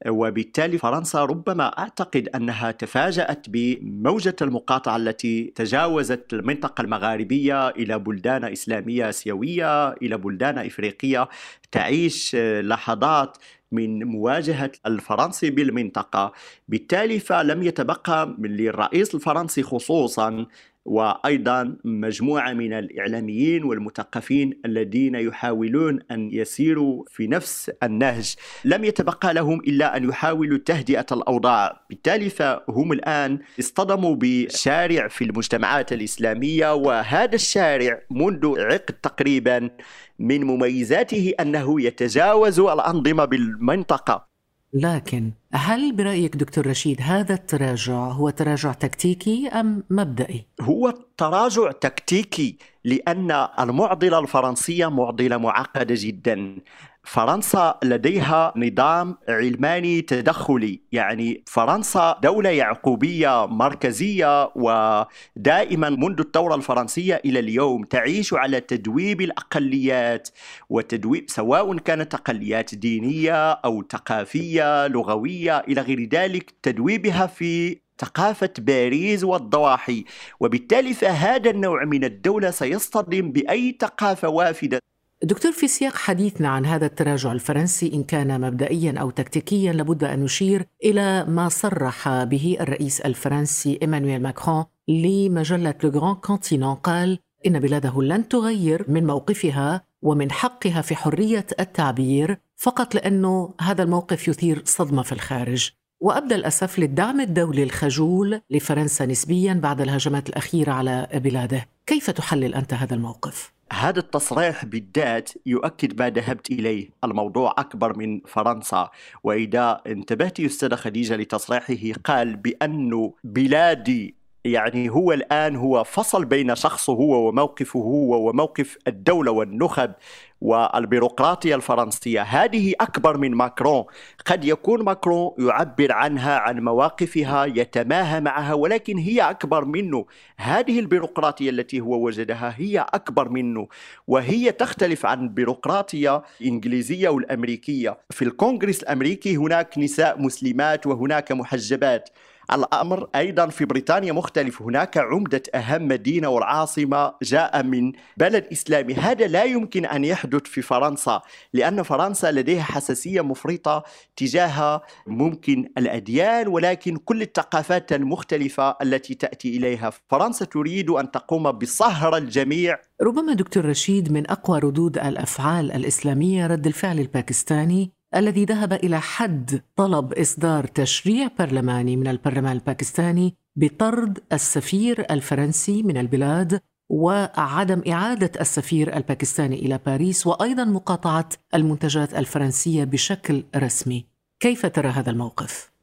وبالتالي 0.09 0.79
فرنسا 0.79 1.25
ربما 1.25 1.79
أعتقد 1.79 2.29
أنها 2.35 2.71
تفاجأت 2.71 3.47
بموجة 3.49 4.37
المقاطعة 4.43 4.97
التي 4.97 5.53
تجاوزت 5.55 6.33
المنطقة 6.33 6.83
المغاربية 6.83 7.69
إلى 7.69 7.99
بلدان 7.99 8.45
إسلامية 8.45 9.09
آسيوية 9.09 9.93
إلى 9.93 10.17
بلدان 10.19 10.59
إفريقية 10.59 11.29
تعيش 11.73 12.37
لحظات 12.61 13.37
من 13.73 14.05
مواجهة 14.05 14.73
الفرنسي 14.87 15.51
بالمنطقة. 15.51 16.33
بالتالي 16.69 17.19
فلم 17.19 17.63
يتبقى 17.63 18.37
للرئيس 18.39 19.15
الفرنسي 19.15 19.63
خصوصا 19.63 20.47
وأيضا 20.85 21.77
مجموعة 21.85 22.53
من 22.53 22.73
الإعلاميين 22.73 23.65
والمثقفين 23.65 24.61
الذين 24.65 25.15
يحاولون 25.15 25.99
أن 26.11 26.31
يسيروا 26.33 27.05
في 27.09 27.27
نفس 27.27 27.71
النهج. 27.83 28.35
لم 28.65 28.85
يتبقى 28.85 29.35
لهم 29.35 29.61
إلا 29.61 29.97
أن 29.97 30.09
يحاولوا 30.09 30.59
تهدئة 30.59 31.07
الأوضاع. 31.13 31.81
بالتالي 31.91 32.31
فهم 32.31 32.93
الآن 32.93 33.39
اصطدموا 33.61 34.17
بشارع 34.19 35.09
في 35.09 35.25
المجتمعات 35.25 35.93
الإسلامية 35.93 36.75
وهذا 36.75 37.35
الشارع 37.35 38.01
منذ 38.11 38.61
عقد 38.61 38.95
تقريبا 39.03 39.71
من 40.19 40.45
مميزاته 40.45 41.35
أنه 41.41 41.81
يتجاوز 41.81 42.61
الأنظمة 42.61 43.25
بالمنطقة. 43.25 44.34
لكن 44.75 45.33
هل 45.53 45.97
برأيك 45.97 46.37
دكتور 46.37 46.67
رشيد 46.67 47.01
هذا 47.01 47.35
التراجع 47.35 47.95
هو 47.95 48.31
تراجع 48.31 48.73
تكتيكي 48.73 49.49
أم 49.49 49.85
مبدئي؟ 49.91 50.47
هو 50.61 50.95
تراجع 51.17 51.73
تكتيكي 51.73 52.59
لأن 52.85 53.31
المعضلة 53.61 54.19
الفرنسية 54.19 54.91
معضلة 54.91 55.37
معقدة 55.37 55.95
جدا 55.99 56.57
فرنسا 57.05 57.79
لديها 57.85 58.53
نظام 58.57 59.17
علماني 59.29 60.03
تدخلي. 60.03 60.81
يعني 60.93 61.45
فرنسا 61.47 62.19
دولة 62.23 62.51
يعقوبية 62.51 63.47
مركزية 63.47 64.51
ودائما 64.55 65.91
منذ 65.91 66.21
الثورة 66.21 66.55
الفرنسية 66.55 67.21
إلى 67.25 67.39
اليوم 67.39 67.85
تعيش 67.85 68.35
على 68.35 68.61
تدويب 68.61 69.21
الأقليات 69.21 70.29
وتدويب 70.71 71.25
سواء 71.29 71.77
كانت 71.79 72.15
أقليات 72.15 72.75
دينية 72.75 73.53
أو 73.53 73.85
ثقافية 73.93 74.87
لغوية 74.87 75.59
إلى 75.59 75.81
غير 75.81 76.09
ذلك 76.13 76.55
تدويبها 76.63 77.27
في 77.27 77.79
ثقافة 77.99 78.51
باريس 78.59 79.25
والضواحي. 79.25 80.05
وبالتالي 80.41 80.95
فهذا 80.95 81.51
النوع 81.51 81.85
من 81.85 82.05
الدولة 82.05 82.51
سيصطدم 82.51 83.33
بأي 83.33 83.77
ثقافة 83.81 84.29
وافدة. 84.29 84.94
دكتور 85.23 85.53
في 85.53 85.69
سياق 85.69 85.97
حديثنا 85.97 86.49
عن 86.49 86.67
هذا 86.67 86.87
التراجع 86.87 87.33
الفرنسي 87.33 87.93
إن 87.95 88.05
كان 88.05 88.41
مبدئيا 88.41 88.95
أو 89.01 89.11
تكتيكيا 89.11 89.73
لابد 89.73 90.05
أن 90.05 90.21
نشير 90.21 90.67
إلى 90.85 91.25
ما 91.25 91.49
صرح 91.49 92.25
به 92.25 92.57
الرئيس 92.61 93.01
الفرنسي 93.01 93.79
إيمانويل 93.83 94.23
ماكرون 94.23 94.65
لمجلة 94.89 95.75
Le 95.83 95.91
Grand 95.91 96.15
Continent 96.15 96.75
قال 96.75 97.19
إن 97.47 97.61
بلاده 97.61 98.03
لن 98.03 98.29
تغير 98.29 98.85
من 98.89 99.07
موقفها 99.07 99.83
ومن 100.03 100.33
حقها 100.33 100.83
في 100.83 100.97
حرية 100.97 101.47
التعبير 101.61 102.39
فقط 102.57 102.95
لأنه 102.95 103.55
هذا 103.61 103.83
الموقف 103.83 104.29
يثير 104.29 104.63
صدمة 104.65 105.03
في 105.03 105.13
الخارج. 105.13 105.71
وأبدى 106.01 106.35
الأسف 106.35 106.79
للدعم 106.79 107.21
الدولي 107.21 107.63
الخجول 107.63 108.41
لفرنسا 108.51 109.07
نسبيا 109.07 109.55
بعد 109.55 109.81
الهجمات 109.81 110.29
الأخيرة 110.29 110.73
على 110.73 111.09
بلاده. 111.15 111.69
كيف 111.87 112.11
تحلل 112.11 112.55
أنت 112.55 112.75
هذا 112.75 112.95
الموقف؟ 112.95 113.53
هذا 113.73 113.99
التصريح 113.99 114.65
بالذات 114.65 115.31
يؤكد 115.47 116.01
ما 116.01 116.11
ذهبت 116.11 116.51
إليه. 116.51 116.91
الموضوع 117.05 117.55
أكبر 117.59 117.99
من 117.99 118.21
فرنسا. 118.27 118.91
وإذا 119.25 119.81
انتبهت 119.87 120.41
أستاذة 120.41 120.75
خديجة 120.75 121.17
لتصريحه 121.17 122.01
قال 122.05 122.37
بأن 122.37 123.11
بلادي 123.25 124.24
يعني 124.45 124.91
هو 124.91 125.13
الآن 125.13 125.57
هو 125.57 125.85
فصل 125.85 126.25
بين 126.25 126.55
شخصه 126.55 126.93
هو 126.93 127.29
وموقفه 127.29 127.81
هو 127.81 128.29
وموقف 128.29 128.79
الدولة 128.89 129.33
والنخب 129.33 129.93
والبيروقراطية 130.41 131.55
الفرنسية. 131.55 132.23
هذه 132.23 132.75
أكبر 132.81 133.17
من 133.17 133.35
ماكرون. 133.35 133.85
قد 134.27 134.45
يكون 134.45 134.85
ماكرون 134.85 135.35
يعبر 135.39 135.93
عنها 135.93 136.39
عن 136.39 136.61
مواقفها 136.61 137.45
يتماهى 137.45 138.21
معها 138.21 138.55
ولكن 138.55 138.99
هي 138.99 139.21
أكبر 139.21 139.65
منه. 139.65 140.07
هذه 140.37 140.81
البيروقراطية 140.81 141.51
التي 141.51 141.81
هو 141.81 141.95
وجدها 141.95 142.55
هي 142.57 142.79
أكبر 142.79 143.29
منه 143.29 143.69
وهي 144.07 144.53
تختلف 144.53 145.07
عن 145.07 145.23
البيروقراطية 145.23 146.23
الإنجليزية 146.41 147.09
والأمريكية. 147.09 147.99
في 148.11 148.23
الكونغرس 148.23 148.83
الأمريكي 148.83 149.37
هناك 149.37 149.79
نساء 149.79 150.23
مسلمات 150.23 150.87
وهناك 150.87 151.33
محجبات. 151.33 152.11
الأمر 152.53 153.09
أيضا 153.15 153.47
في 153.47 153.65
بريطانيا 153.65 154.13
مختلف. 154.13 154.63
هناك 154.63 154.99
عمدة 154.99 155.43
أهم 155.55 155.89
مدينة 155.89 156.29
والعاصمة 156.29 157.15
جاء 157.23 157.63
من 157.63 157.93
بلد 158.17 158.45
إسلامي. 158.53 158.95
هذا 158.95 159.27
لا 159.27 159.45
يمكن 159.45 159.87
أن 159.87 160.05
يحدث 160.05 160.43
في 160.43 160.63
فرنسا 160.63 161.23
لأن 161.53 161.83
فرنسا 161.83 162.33
لديها 162.33 162.63
حساسية 162.63 163.21
مفرطة 163.21 163.85
تجاه 164.17 164.83
ممكن 165.07 165.69
الأديان 165.79 166.49
ولكن 166.49 166.97
كل 166.97 167.23
الثقافات 167.23 167.93
المختلفة 167.93 168.77
التي 168.83 169.15
تأتي 169.15 169.57
إليها. 169.57 169.91
فرنسا 170.11 170.45
تريد 170.45 170.91
أن 170.91 171.11
تقوم 171.11 171.53
بصهر 171.53 172.17
الجميع. 172.17 172.79
ربما 173.03 173.35
دكتور 173.35 173.65
رشيد 173.65 174.13
من 174.13 174.31
أقوى 174.31 174.59
ردود 174.59 174.99
الأفعال 174.99 175.73
الإسلامية 175.73 176.47
رد 176.47 176.67
الفعل 176.67 177.01
الباكستاني 177.01 177.94
الذي 178.17 178.45
ذهب 178.45 178.73
إلى 178.73 179.01
حد 179.01 179.61
طلب 179.77 180.13
إصدار 180.13 180.67
تشريع 180.67 181.29
برلماني 181.39 181.97
من 181.97 182.09
البرلمان 182.09 182.53
الباكستاني 182.53 183.35
بطرد 183.57 184.19
السفير 184.33 185.07
الفرنسي 185.11 185.83
من 185.83 185.97
البلاد 185.97 186.61
وعدم 186.91 187.83
إعادة 187.89 188.41
السفير 188.41 188.97
الباكستاني 188.97 189.57
إلى 189.57 189.81
باريس 189.87 190.27
وأيضا 190.27 190.65
مقاطعة 190.65 191.29
المنتجات 191.55 192.15
الفرنسية 192.15 192.85
بشكل 192.85 193.45
رسمي. 193.57 194.07
كيف 194.41 194.67
ترى 194.67 194.89
هذا 194.89 195.11
الموقف؟ 195.11 195.74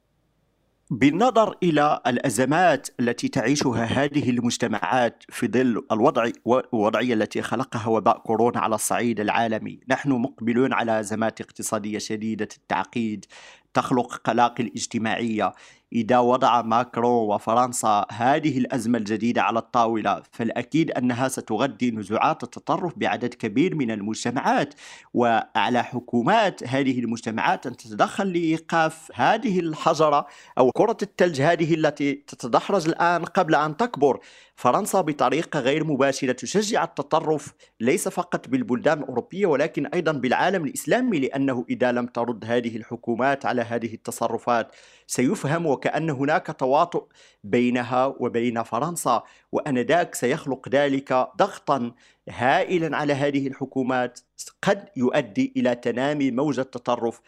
بالنظر 0.91 1.55
إلى 1.63 2.01
الأزمات 2.07 2.87
التي 2.99 3.27
تعيشها 3.27 3.83
هذه 3.83 4.29
المجتمعات 4.29 5.23
في 5.29 5.47
ظل 5.47 5.85
الوضع 5.91 6.31
الوضعية 6.73 7.13
التي 7.13 7.41
خلقها 7.41 7.87
وباء 7.87 8.17
كورونا 8.19 8.59
على 8.59 8.75
الصعيد 8.75 9.19
العالمي، 9.19 9.79
نحن 9.87 10.11
مقبلون 10.11 10.73
على 10.73 10.99
أزمات 10.99 11.41
اقتصادية 11.41 11.97
شديدة 11.97 12.47
التعقيد 12.57 13.25
تخلق 13.73 14.15
قلاقل 14.15 14.71
اجتماعية. 14.75 15.53
إذا 15.93 16.19
وضع 16.19 16.61
ماكرون 16.61 17.29
وفرنسا 17.29 18.05
هذه 18.11 18.57
الأزمة 18.57 18.97
الجديدة 18.97 19.41
على 19.41 19.59
الطاولة 19.59 20.21
فالأكيد 20.31 20.91
أنها 20.91 21.27
ستغذي 21.27 21.91
نزوعات 21.91 22.43
التطرف 22.43 22.93
بعدد 22.97 23.33
كبير 23.33 23.75
من 23.75 23.91
المجتمعات. 23.91 24.73
وعلى 25.13 25.83
حكومات 25.83 26.63
هذه 26.63 26.99
المجتمعات 26.99 27.67
أن 27.67 27.77
تتدخل 27.77 28.27
لإيقاف 28.33 29.11
هذه 29.15 29.59
الحجرة 29.59 30.27
أو 30.57 30.71
كرة 30.71 30.97
الثلج 31.01 31.41
هذه 31.41 31.73
التي 31.73 32.13
تتدحرج 32.13 32.87
الآن 32.87 33.25
قبل 33.25 33.55
أن 33.55 33.77
تكبر. 33.77 34.19
فرنسا 34.61 35.01
بطريقة 35.01 35.59
غير 35.59 35.83
مباشرة 35.83 36.31
تشجع 36.31 36.83
التطرف 36.83 37.53
ليس 37.79 38.07
فقط 38.07 38.47
بالبلدان 38.47 38.99
الأوروبية 38.99 39.45
ولكن 39.45 39.85
أيضا 39.85 40.11
بالعالم 40.11 40.65
الإسلامي 40.65 41.19
لأنه 41.19 41.65
إذا 41.69 41.91
لم 41.91 42.05
ترد 42.05 42.45
هذه 42.45 42.77
الحكومات 42.77 43.45
على 43.45 43.61
هذه 43.61 43.93
التصرفات 43.93 44.75
سيفهم 45.07 45.65
وكأن 45.65 46.09
هناك 46.09 46.55
تواطؤ 46.59 47.07
بينها 47.43 48.05
وبين 48.19 48.63
فرنسا 48.63 49.23
وأنذاك 49.51 50.15
سيخلق 50.15 50.69
ذلك 50.69 51.27
ضغطا 51.37 51.91
هائلا 52.29 52.97
على 52.97 53.13
هذه 53.13 53.47
الحكومات 53.47 54.19
قد 54.61 54.89
يؤدي 54.97 55.53
إلى 55.57 55.75
تنامي 55.75 56.31
موجة 56.31 56.61
تطرف 56.61 57.21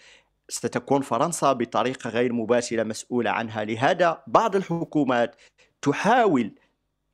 ستكون 0.49 1.01
فرنسا 1.01 1.53
بطريقة 1.53 2.09
غير 2.09 2.33
مباشرة 2.33 2.83
مسؤولة 2.83 3.31
عنها. 3.31 3.63
لهذا 3.63 4.23
بعض 4.27 4.55
الحكومات 4.55 5.35
تحاول 5.81 6.51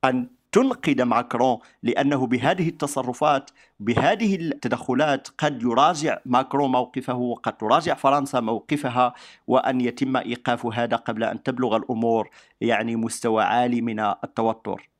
أن 0.04 0.26
تنقذ 0.52 1.02
ماكرون 1.02 1.58
لأنه 1.82 2.26
بهذه 2.26 2.68
التصرفات 2.68 3.50
بهذه 3.80 4.36
التدخلات 4.36 5.28
قد 5.38 5.62
يراجع 5.62 6.18
ماكرون 6.26 6.72
موقفه 6.72 7.14
وقد 7.14 7.56
تراجع 7.56 7.94
فرنسا 7.94 8.40
موقفها 8.40 9.14
وأن 9.46 9.80
يتم 9.80 10.16
إيقاف 10.16 10.66
هذا 10.66 10.96
قبل 10.96 11.24
أن 11.24 11.42
تبلغ 11.42 11.76
الأمور 11.76 12.30
يعني 12.60 12.96
مستوى 12.96 13.42
عالي 13.42 13.80
من 13.80 14.00
التوتر. 14.00 14.90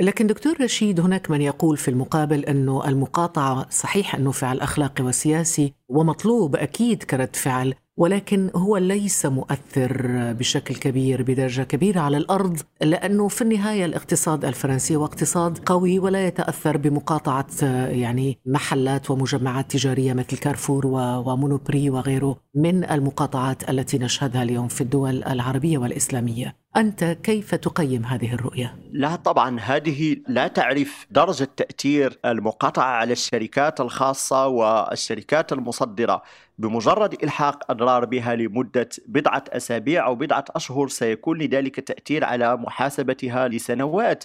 لكن 0.00 0.26
دكتور 0.26 0.56
رشيد 0.60 1.00
هناك 1.00 1.30
من 1.30 1.42
يقول 1.42 1.76
في 1.76 1.88
المقابل 1.88 2.44
انه 2.44 2.88
المقاطعة 2.88 3.70
صحيح 3.70 4.14
انه 4.14 4.30
فعل 4.30 4.60
أخلاقي 4.60 5.04
وسياسي 5.04 5.74
ومطلوب 5.88 6.56
أكيد 6.56 7.02
كرد 7.02 7.36
فعل 7.36 7.74
ولكن 7.96 8.50
هو 8.56 8.76
ليس 8.76 9.26
مؤثر 9.26 10.02
بشكل 10.32 10.74
كبير 10.74 11.22
بدرجة 11.22 11.62
كبيرة 11.62 12.00
على 12.00 12.16
الأرض 12.16 12.60
لأنه 12.80 13.28
في 13.28 13.42
النهاية 13.42 13.84
الاقتصاد 13.84 14.44
الفرنسي 14.44 14.96
هو 14.96 15.04
اقتصاد 15.04 15.58
قوي 15.58 15.98
ولا 15.98 16.26
يتأثر 16.26 16.76
بمقاطعة 16.76 17.46
يعني 17.88 18.38
محلات 18.46 19.10
ومجمعات 19.10 19.70
تجارية 19.70 20.12
مثل 20.12 20.38
كارفور 20.38 20.86
ومونوبري 20.86 21.90
وغيره 21.90 22.36
من 22.54 22.84
المقاطعات 22.90 23.70
التي 23.70 23.98
نشهدها 23.98 24.42
اليوم 24.42 24.68
في 24.68 24.80
الدول 24.80 25.24
العربية 25.24 25.78
والإسلامية. 25.78 26.56
أنت 26.76 27.04
كيف 27.04 27.54
تقيم 27.54 28.04
هذه 28.04 28.34
الرؤية؟ 28.34 28.76
لا 28.92 29.16
طبعا 29.16 29.60
هذه 29.60 30.16
لا 30.28 30.48
تعرف 30.48 31.06
درجة 31.10 31.48
تأثير 31.56 32.18
المقاطعة 32.24 32.84
على 32.84 33.12
الشركات 33.12 33.80
الخاصة 33.80 34.46
والشركات 34.46 35.52
المصدرة 35.52 36.22
بمجرد 36.58 37.22
إلحاق 37.22 37.70
أضرار 37.70 38.04
بها 38.04 38.34
لمدة 38.34 38.88
بضعة 39.06 39.44
أسابيع 39.48 40.06
أو 40.06 40.14
بضعة 40.14 40.44
أشهر 40.50 40.88
سيكون 40.88 41.38
لذلك 41.38 41.80
تأثير 41.80 42.24
على 42.24 42.56
محاسبتها 42.56 43.48
لسنوات. 43.48 44.24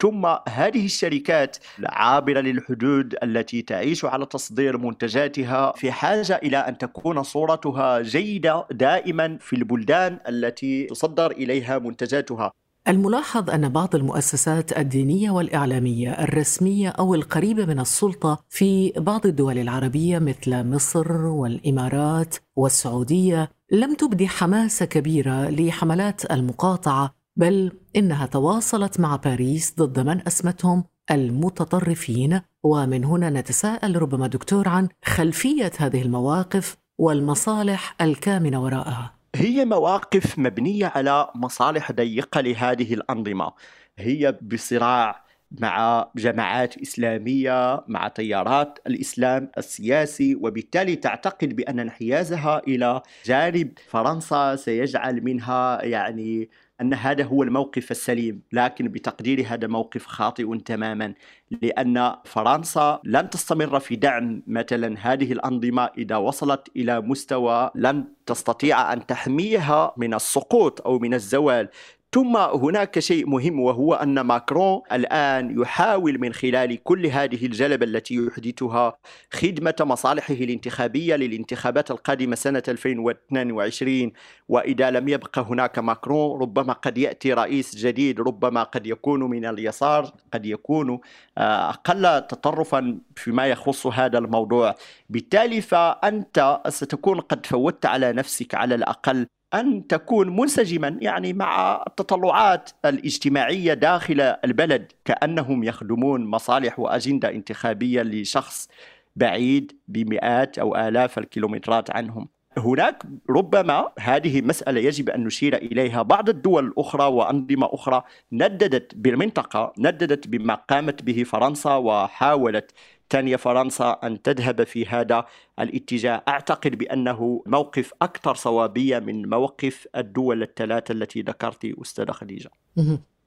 ثم 0.00 0.26
هذه 0.48 0.84
الشركات 0.84 1.56
العابرة 1.78 2.40
للحدود 2.40 3.16
التي 3.22 3.62
تعيش 3.62 4.04
على 4.04 4.26
تصدير 4.26 4.78
منتجاتها 4.78 5.72
في 5.72 5.92
حاجة 5.92 6.40
إلى 6.42 6.56
أن 6.56 6.78
تكون 6.78 7.22
صورتها 7.22 8.00
جيدة 8.02 8.66
دائما 8.70 9.38
في 9.40 9.56
البلدان 9.56 10.18
التي 10.28 10.84
تصدر 10.84 11.30
إليها 11.30 11.78
منتجاتها. 11.78 12.52
الملاحظ 12.88 13.50
أن 13.50 13.68
بعض 13.68 13.94
المؤسسات 13.94 14.78
الدينية 14.78 15.30
والإعلامية 15.30 16.10
الرسمية 16.10 16.88
أو 16.88 17.14
القريبة 17.14 17.66
من 17.66 17.80
السلطة 17.80 18.44
في 18.48 18.92
بعض 18.96 19.26
الدول 19.26 19.58
العربية 19.58 20.18
مثل 20.18 20.64
مصر 20.64 21.12
والإمارات 21.12 22.36
والسعودية 22.56 23.50
لم 23.72 23.94
تبدي 23.94 24.28
حماسة 24.28 24.86
كبيرة 24.86 25.50
لحملات 25.50 26.32
المقاطعة 26.32 27.14
بل 27.36 27.72
إنها 27.96 28.26
تواصلت 28.26 29.00
مع 29.00 29.16
باريس 29.16 29.74
ضد 29.78 30.00
من 30.00 30.26
أسمتهم 30.26 30.84
المتطرفين. 31.10 32.40
ومن 32.64 33.04
هنا 33.04 33.30
نتساءل 33.30 34.02
ربما 34.02 34.26
دكتور 34.26 34.68
عن 34.68 34.88
خلفية 35.04 35.72
هذه 35.78 36.02
المواقف 36.02 36.76
والمصالح 36.98 37.96
الكامنة 38.00 38.62
وراءها. 38.62 39.17
هي 39.38 39.64
مواقف 39.64 40.38
مبنية 40.38 40.86
على 40.86 41.28
مصالح 41.34 41.92
ضيقة 41.92 42.40
لهذه 42.40 42.94
الأنظمة. 42.94 43.52
هي 43.98 44.38
بصراع 44.42 45.24
مع 45.50 46.08
جماعات 46.16 46.78
إسلامية 46.78 47.84
مع 47.88 48.08
تيارات 48.08 48.78
الإسلام 48.86 49.50
السياسي 49.58 50.34
وبالتالي 50.34 50.96
تعتقد 50.96 51.56
بأن 51.56 51.80
انحيازها 51.80 52.62
إلى 52.68 53.02
جانب 53.24 53.72
فرنسا 53.88 54.56
سيجعل 54.56 55.24
منها 55.24 55.84
يعني 55.84 56.50
أن 56.80 56.94
هذا 56.94 57.24
هو 57.24 57.42
الموقف 57.42 57.90
السليم 57.90 58.42
لكن 58.52 58.88
بتقديري 58.88 59.44
هذا 59.44 59.66
موقف 59.66 60.06
خاطئ 60.06 60.58
تماما 60.58 61.14
لأن 61.62 62.14
فرنسا 62.24 63.00
لن 63.04 63.30
تستمر 63.30 63.80
في 63.80 63.96
دعم 63.96 64.42
مثلا 64.46 64.96
هذه 65.00 65.32
الأنظمة 65.32 65.90
إذا 65.98 66.16
وصلت 66.16 66.68
إلى 66.76 67.00
مستوى 67.00 67.70
لن 67.74 68.04
تستطيع 68.26 68.92
أن 68.92 69.06
تحميها 69.06 69.92
من 69.96 70.14
السقوط 70.14 70.80
أو 70.80 70.98
من 70.98 71.14
الزوال. 71.14 71.68
ثم 72.12 72.36
هناك 72.36 72.98
شيء 72.98 73.26
مهم 73.26 73.60
وهو 73.60 73.94
أن 73.94 74.20
ماكرون 74.20 74.80
الآن 74.92 75.60
يحاول 75.60 76.18
من 76.20 76.32
خلال 76.32 76.82
كل 76.82 77.06
هذه 77.06 77.46
الجلبة 77.46 77.86
التي 77.86 78.14
يحدثها 78.14 78.98
خدمة 79.32 79.74
مصالحه 79.80 80.34
الانتخابية 80.34 81.16
للانتخابات 81.16 81.90
القادمة 81.90 82.36
سنة 82.36 82.62
2022 82.68 84.12
وإذا 84.48 84.90
لم 84.90 85.08
يبقى 85.08 85.42
هناك 85.42 85.78
ماكرون 85.78 86.40
ربما 86.40 86.72
قد 86.72 86.98
يأتي 86.98 87.32
رئيس 87.32 87.76
جديد 87.76 88.20
ربما 88.20 88.62
قد 88.62 88.86
يكون 88.86 89.20
من 89.24 89.46
اليسار 89.46 90.12
قد 90.32 90.46
يكون 90.46 91.00
آه، 91.38 91.70
أقل 91.70 92.26
تطرفا 92.26 92.98
فيما 93.16 93.46
يخص 93.46 93.86
هذا 93.86 94.18
الموضوع. 94.18 94.74
بالتالي 95.10 95.60
فأنت 95.60 96.60
ستكون 96.68 97.20
قد 97.20 97.46
فوتت 97.46 97.86
على 97.86 98.12
نفسك 98.12 98.54
على 98.54 98.74
الأقل 98.74 99.26
أن 99.54 99.86
تكون 99.86 100.36
منسجما 100.36 100.98
يعني 101.00 101.32
مع 101.32 101.82
التطلعات 101.86 102.70
الاجتماعية 102.84 103.74
داخل 103.74 104.20
البلد 104.20 104.92
كأنهم 105.04 105.64
يخدمون 105.64 106.26
مصالح 106.26 106.78
وأجندة 106.78 107.30
انتخابية 107.30 108.02
لشخص 108.02 108.68
بعيد 109.16 109.80
بمئات 109.88 110.58
أو 110.58 110.76
آلاف 110.76 111.18
الكيلومترات 111.18 111.90
عنهم. 111.90 112.28
هناك 112.58 113.02
ربما 113.30 113.88
هذه 113.98 114.42
مسألة 114.42 114.80
يجب 114.80 115.10
أن 115.10 115.24
نشير 115.24 115.56
إليها 115.56 116.02
بعض 116.02 116.28
الدول 116.28 116.66
الأخرى 116.66 117.04
وأنظمة 117.04 117.68
أخرى 117.72 118.02
نددت 118.32 118.94
بالمنطقة 118.94 119.72
نددت 119.78 120.28
بما 120.28 120.54
قامت 120.54 121.02
به 121.02 121.22
فرنسا 121.22 121.74
وحاولت 121.74 122.70
تانية 123.10 123.36
فرنسا 123.36 123.90
أن 124.04 124.22
تذهب 124.22 124.64
في 124.64 124.86
هذا 124.86 125.24
الاتجاه. 125.60 126.22
أعتقد 126.28 126.78
بأنه 126.78 127.42
موقف 127.46 127.92
أكثر 128.02 128.34
صوابية 128.34 128.98
من 128.98 129.28
موقف 129.28 129.86
الدول 129.96 130.42
الثلاثة 130.42 130.92
التي 130.92 131.22
ذكرت 131.22 131.74
أستاذة 131.82 132.12
خديجة. 132.12 132.50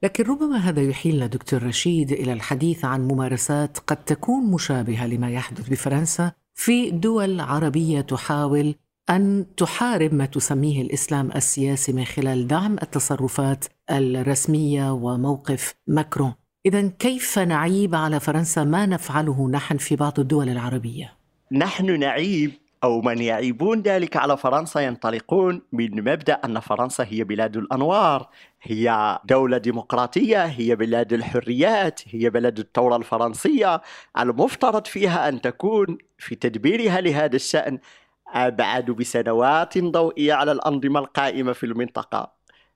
لكن 0.04 0.24
ربما 0.24 0.58
هذا 0.58 0.82
يحيلنا 0.82 1.28
دكتور 1.28 1.64
رشيد 1.64 2.12
إلى 2.12 2.34
الحديث 2.34 2.86
عن 2.86 3.08
ممارسات 3.08 3.78
قد 3.78 3.98
تكون 4.06 4.52
مشابهة 4.52 5.08
لما 5.08 5.32
يحدث 5.32 5.70
بفرنسا. 5.70 6.32
في 6.54 6.92
دول 6.92 7.40
عربية 7.40 8.02
تحاول 8.02 8.76
أن 9.10 9.46
تحارب 9.58 10.14
ما 10.14 10.26
تسميه 10.26 10.82
الإسلام 10.82 11.32
السياسي 11.36 11.94
من 11.94 12.06
خلال 12.06 12.48
دعم 12.48 12.74
التصرفات 12.74 13.66
الرسمية 13.92 14.92
وموقف 14.92 15.74
ماكرون. 15.88 16.34
إذا 16.66 16.88
كيف 16.88 17.40
نعيب 17.40 17.96
على 17.96 18.20
فرنسا؟ 18.20 18.64
ما 18.64 18.86
نفعله 18.86 19.50
نحن 19.50 19.78
في 19.78 19.96
بعض 19.96 20.20
الدول 20.20 20.50
العربية؟ 20.50 21.14
نحن 21.52 22.00
نعيب 22.00 22.52
أو 22.84 23.02
من 23.02 23.22
يعيبون 23.22 23.82
ذلك 23.82 24.18
على 24.18 24.38
فرنسا 24.38 24.80
ينطلقون 24.80 25.62
من 25.72 25.96
مبدأ 25.96 26.34
أن 26.34 26.60
فرنسا 26.60 27.06
هي 27.10 27.24
بلاد 27.24 27.58
الأنوار 27.58 28.30
هي 28.62 29.20
دولة 29.26 29.58
ديمقراطية 29.58 30.46
هي 30.46 30.76
بلاد 30.76 31.14
الحريات 31.14 32.02
هي 32.08 32.30
بلد 32.30 32.60
الثورة 32.60 32.96
الفرنسية. 32.96 33.82
المفترض 34.20 34.88
فيها 34.88 35.30
أن 35.30 35.42
تكون 35.42 35.98
في 36.18 36.36
تدبيرها 36.36 37.02
لهذا 37.02 37.36
الشأن 37.36 37.80
أبعد 38.34 38.86
بسنوات 38.86 39.78
ضوئية 39.78 40.34
على 40.34 40.52
الأنظمة 40.52 41.00
القائمة 41.00 41.54
في 41.54 41.66
المنطقة. 41.66 42.32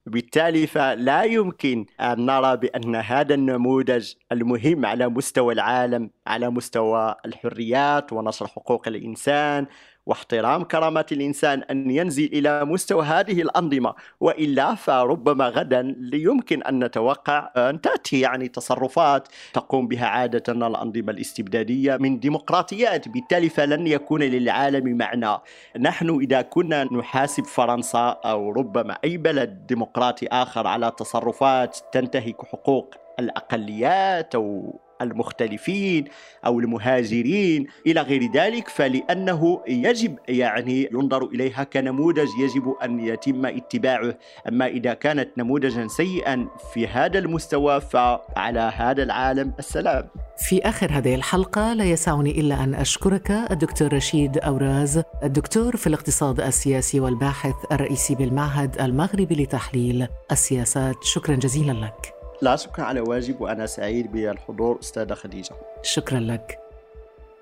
بالتالي 0.05 0.67
فلا 0.67 1.23
يمكن 1.23 1.85
أن 1.99 2.25
نرى 2.25 2.57
بأن 2.57 2.95
هذا 2.95 3.33
النموذج 3.33 4.13
المهم 4.31 4.85
على 4.85 5.09
مستوى 5.09 5.53
العالم 5.53 6.09
على 6.27 6.49
مستوى 6.49 7.15
الحريات 7.25 8.13
ونشر 8.13 8.47
حقوق 8.47 8.87
الإنسان 8.87 9.65
واحترام 10.05 10.63
كرامة 10.63 11.05
الإنسان 11.11 11.63
أن 11.63 11.91
ينزل 11.91 12.29
إلى 12.33 12.65
مستوى 12.65 13.05
هذه 13.05 13.41
الأنظمة 13.41 13.93
وإلا 14.19 14.75
فربما 14.75 15.47
غدا 15.49 15.95
يمكن 16.13 16.63
أن 16.63 16.83
نتوقع 16.83 17.51
أن 17.57 17.81
تأتي 17.81 18.19
يعني 18.19 18.47
تصرفات 18.47 19.27
تقوم 19.53 19.87
بها 19.87 20.05
عادة 20.05 20.53
الأنظمة 20.53 21.11
الاستبدادية 21.11 21.97
من 21.97 22.19
ديمقراطيات 22.19 23.07
بالتالي 23.07 23.49
فلن 23.49 23.87
يكون 23.87 24.23
للعالم 24.23 24.97
معنى. 24.97 25.37
نحن 25.79 26.19
إذا 26.21 26.41
كنا 26.41 26.83
نحاسب 26.83 27.43
فرنسا 27.43 28.19
أو 28.25 28.51
ربما 28.51 28.97
أي 29.03 29.17
بلد 29.17 29.67
ديمقراطي 29.67 30.27
آخر 30.27 30.67
على 30.67 30.91
تصرفات 30.97 31.77
تنتهك 31.91 32.45
حقوق 32.45 32.95
الأقليات 33.19 34.35
أو 34.35 34.79
المختلفين 35.01 36.05
أو 36.45 36.60
المهاجرين 36.60 37.67
إلى 37.88 38.01
غير 38.01 38.31
ذلك 38.31 38.69
فلأنه 38.69 39.62
يجب 39.67 40.17
يعني 40.27 40.89
ينظر 40.93 41.25
إليها 41.25 41.63
كنموذج 41.63 42.27
يجب 42.39 42.75
أن 42.84 42.99
يتم 42.99 43.45
اتباعه. 43.45 44.17
أما 44.47 44.67
إذا 44.67 44.93
كانت 44.93 45.29
نموذجا 45.38 45.88
سيئا 45.88 46.47
في 46.73 46.88
هذا 46.88 47.19
المستوى 47.19 47.81
فعلى 47.81 48.71
هذا 48.75 49.03
العالم 49.03 49.53
السلام. 49.60 50.08
في 50.38 50.62
آخر 50.62 50.91
هذه 50.91 51.15
الحلقة 51.15 51.73
لا 51.73 51.86
يسعني 51.86 52.31
إلا 52.31 52.63
أن 52.63 52.73
أشكرك 52.75 53.31
الدكتور 53.31 53.93
رشيد 53.93 54.38
أوراز 54.38 55.01
الدكتور 55.23 55.75
في 55.75 55.88
الاقتصاد 55.88 56.41
السياسي 56.41 56.99
والباحث 56.99 57.55
الرئيسي 57.71 58.15
بالمعهد 58.15 58.81
المغربي 58.81 59.36
لتحليل 59.43 60.08
السياسات. 60.31 61.03
شكرا 61.03 61.36
جزيلا 61.36 61.71
لك. 61.71 62.14
لا 62.41 62.55
شكرا 62.55 62.83
على 62.83 62.99
واجب 62.99 63.41
وأنا 63.41 63.65
سعيد 63.65 64.11
بالحضور 64.11 64.79
أستاذة 64.79 65.13
خديجة. 65.13 65.55
شكرا 65.83 66.19
لك. 66.19 66.59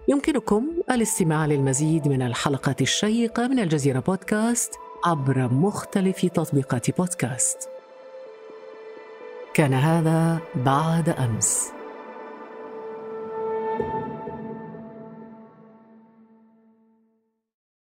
يمكنكم 0.07 0.71
الاستماع 0.91 1.45
للمزيد 1.45 2.07
من 2.07 2.21
الحلقات 2.21 2.81
الشيقة 2.81 3.47
من 3.47 3.59
الجزيرة 3.59 3.99
بودكاست 3.99 4.73
عبر 5.05 5.37
مختلف 5.53 6.25
تطبيقات 6.25 6.97
بودكاست. 6.97 7.69
كان 9.53 9.73
هذا 9.73 10.39
بعد 10.55 11.09
أمس. 11.09 11.71